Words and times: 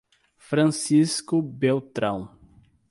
Francisco 0.39 1.43
Beltrão 1.43 2.35